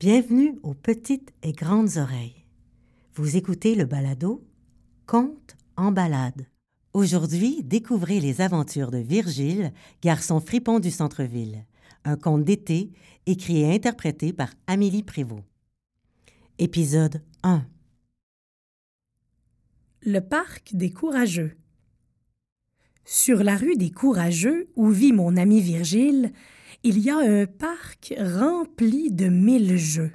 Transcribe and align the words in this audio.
Bienvenue 0.00 0.58
aux 0.62 0.72
petites 0.72 1.30
et 1.42 1.52
grandes 1.52 1.98
oreilles. 1.98 2.46
Vous 3.16 3.36
écoutez 3.36 3.74
le 3.74 3.84
balado 3.84 4.42
Conte 5.06 5.58
en 5.76 5.92
balade. 5.92 6.46
Aujourd'hui, 6.94 7.62
découvrez 7.64 8.18
les 8.18 8.40
aventures 8.40 8.90
de 8.90 8.96
Virgile, 8.96 9.74
garçon 10.00 10.40
fripon 10.40 10.80
du 10.80 10.90
centre-ville, 10.90 11.66
un 12.06 12.16
conte 12.16 12.44
d'été 12.44 12.92
écrit 13.26 13.60
et 13.60 13.74
interprété 13.74 14.32
par 14.32 14.48
Amélie 14.66 15.02
Prévost. 15.02 15.44
Épisode 16.58 17.22
1 17.42 17.66
Le 20.00 20.20
parc 20.20 20.70
des 20.72 20.92
courageux. 20.92 21.58
Sur 23.04 23.44
la 23.44 23.58
rue 23.58 23.76
des 23.76 23.90
courageux, 23.90 24.70
où 24.76 24.88
vit 24.88 25.12
mon 25.12 25.36
ami 25.36 25.60
Virgile, 25.60 26.32
il 26.82 26.98
y 26.98 27.10
a 27.10 27.18
un 27.18 27.46
parc 27.46 28.14
rempli 28.18 29.10
de 29.10 29.28
mille 29.28 29.76
jeux. 29.76 30.12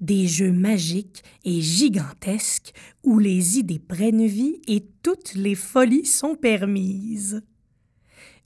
Des 0.00 0.26
jeux 0.26 0.52
magiques 0.52 1.22
et 1.44 1.60
gigantesques 1.60 2.72
où 3.02 3.18
les 3.18 3.58
idées 3.58 3.78
prennent 3.78 4.26
vie 4.26 4.60
et 4.66 4.86
toutes 5.02 5.34
les 5.34 5.54
folies 5.54 6.04
sont 6.04 6.34
permises. 6.34 7.42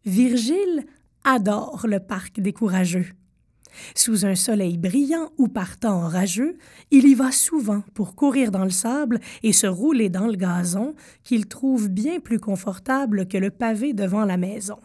Virgile 0.04 0.86
adore 1.24 1.86
le 1.86 2.00
parc 2.00 2.40
des 2.40 2.52
courageux. 2.52 3.06
Sous 3.94 4.26
un 4.26 4.34
soleil 4.34 4.78
brillant 4.78 5.30
ou 5.38 5.48
par 5.48 5.78
temps 5.78 6.04
orageux, 6.04 6.56
il 6.90 7.06
y 7.06 7.14
va 7.14 7.30
souvent 7.32 7.82
pour 7.94 8.14
courir 8.14 8.50
dans 8.50 8.64
le 8.64 8.70
sable 8.70 9.20
et 9.42 9.52
se 9.52 9.66
rouler 9.66 10.08
dans 10.08 10.26
le 10.26 10.36
gazon 10.36 10.94
qu'il 11.22 11.46
trouve 11.46 11.88
bien 11.88 12.20
plus 12.20 12.40
confortable 12.40 13.28
que 13.28 13.38
le 13.38 13.50
pavé 13.50 13.92
devant 13.92 14.24
la 14.24 14.36
maison. 14.36 14.78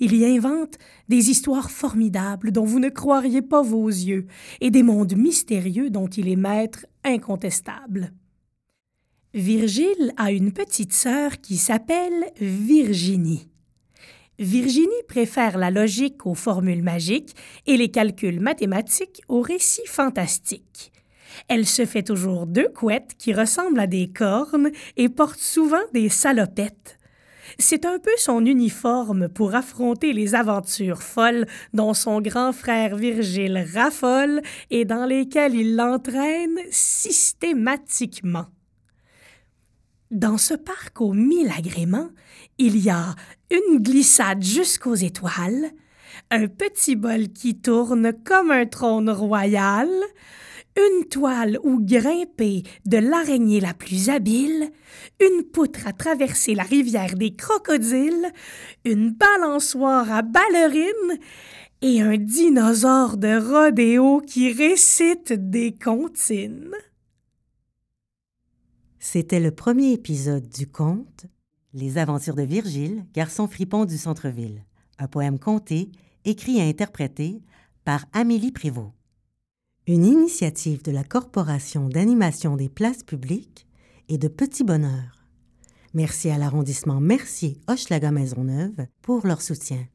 Il 0.00 0.14
y 0.14 0.24
invente 0.24 0.78
des 1.08 1.30
histoires 1.30 1.70
formidables 1.70 2.52
dont 2.52 2.64
vous 2.64 2.80
ne 2.80 2.88
croiriez 2.88 3.42
pas 3.42 3.62
vos 3.62 3.88
yeux 3.88 4.26
et 4.60 4.70
des 4.70 4.82
mondes 4.82 5.16
mystérieux 5.16 5.90
dont 5.90 6.08
il 6.08 6.28
est 6.28 6.36
maître 6.36 6.86
incontestable. 7.04 8.12
Virgile 9.34 10.12
a 10.16 10.30
une 10.30 10.52
petite 10.52 10.92
sœur 10.92 11.40
qui 11.40 11.56
s'appelle 11.56 12.30
Virginie. 12.40 13.48
Virginie 14.38 14.88
préfère 15.08 15.58
la 15.58 15.70
logique 15.70 16.26
aux 16.26 16.34
formules 16.34 16.82
magiques 16.82 17.34
et 17.66 17.76
les 17.76 17.90
calculs 17.90 18.40
mathématiques 18.40 19.22
aux 19.28 19.40
récits 19.40 19.86
fantastiques. 19.86 20.92
Elle 21.48 21.66
se 21.66 21.84
fait 21.84 22.02
toujours 22.02 22.46
deux 22.46 22.68
couettes 22.68 23.14
qui 23.18 23.32
ressemblent 23.32 23.80
à 23.80 23.86
des 23.86 24.08
cornes 24.08 24.70
et 24.96 25.08
porte 25.08 25.38
souvent 25.38 25.82
des 25.92 26.08
salopettes. 26.08 26.98
C'est 27.58 27.84
un 27.84 27.98
peu 27.98 28.10
son 28.16 28.44
uniforme 28.44 29.28
pour 29.28 29.54
affronter 29.54 30.12
les 30.12 30.34
aventures 30.34 31.02
folles 31.02 31.46
dont 31.72 31.94
son 31.94 32.20
grand 32.20 32.52
frère 32.52 32.96
Virgile 32.96 33.66
raffole 33.74 34.40
et 34.70 34.84
dans 34.84 35.06
lesquelles 35.06 35.54
il 35.54 35.76
l'entraîne 35.76 36.58
systématiquement. 36.70 38.46
Dans 40.10 40.38
ce 40.38 40.54
parc 40.54 41.00
aux 41.00 41.12
mille 41.12 41.50
agréments, 41.56 42.10
il 42.58 42.76
y 42.76 42.90
a 42.90 43.14
une 43.50 43.82
glissade 43.82 44.42
jusqu'aux 44.42 44.94
étoiles, 44.94 45.70
un 46.30 46.46
petit 46.46 46.94
bol 46.94 47.28
qui 47.28 47.60
tourne 47.60 48.12
comme 48.24 48.50
un 48.50 48.66
trône 48.66 49.10
royal, 49.10 49.88
une 50.76 51.06
toile 51.06 51.58
où 51.62 51.80
grimper 51.80 52.62
de 52.84 52.98
l'araignée 52.98 53.60
la 53.60 53.74
plus 53.74 54.08
habile, 54.08 54.70
une 55.20 55.44
poutre 55.44 55.86
à 55.86 55.92
traverser 55.92 56.54
la 56.54 56.64
rivière 56.64 57.14
des 57.14 57.34
crocodiles, 57.34 58.32
une 58.84 59.10
balançoire 59.10 60.10
à 60.10 60.22
ballerines 60.22 61.18
et 61.80 62.00
un 62.00 62.16
dinosaure 62.16 63.16
de 63.16 63.38
rodéo 63.38 64.20
qui 64.20 64.52
récite 64.52 65.32
des 65.32 65.76
comptines. 65.76 66.74
C'était 68.98 69.40
le 69.40 69.50
premier 69.50 69.92
épisode 69.92 70.48
du 70.48 70.66
conte 70.66 71.26
Les 71.72 71.98
aventures 71.98 72.36
de 72.36 72.42
Virgile, 72.42 73.04
garçon 73.12 73.46
fripon 73.46 73.84
du 73.84 73.98
centre-ville, 73.98 74.64
un 74.98 75.06
poème 75.06 75.38
conté, 75.38 75.90
écrit 76.24 76.58
et 76.58 76.68
interprété 76.68 77.42
par 77.84 78.06
Amélie 78.14 78.50
Prévost 78.50 78.92
une 79.86 80.06
initiative 80.06 80.82
de 80.82 80.90
la 80.90 81.04
Corporation 81.04 81.88
d'animation 81.88 82.56
des 82.56 82.70
places 82.70 83.02
publiques 83.02 83.66
et 84.08 84.16
de 84.16 84.28
Petit 84.28 84.64
Bonheur. 84.64 85.26
Merci 85.92 86.30
à 86.30 86.38
l'arrondissement 86.38 87.00
Mercier 87.00 87.58
Hochelaga 87.68 88.10
Maisonneuve 88.10 88.86
pour 89.02 89.26
leur 89.26 89.42
soutien. 89.42 89.86